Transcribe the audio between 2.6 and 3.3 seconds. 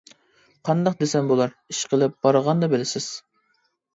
بىلىسىز.